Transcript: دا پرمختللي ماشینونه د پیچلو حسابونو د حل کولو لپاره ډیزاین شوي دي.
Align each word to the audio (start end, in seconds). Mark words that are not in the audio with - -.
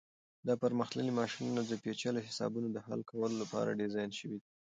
دا 0.47 0.53
پرمختللي 0.63 1.11
ماشینونه 1.19 1.61
د 1.65 1.71
پیچلو 1.83 2.19
حسابونو 2.27 2.67
د 2.71 2.77
حل 2.87 3.01
کولو 3.09 3.35
لپاره 3.43 3.77
ډیزاین 3.81 4.11
شوي 4.19 4.37
دي. 4.43 4.47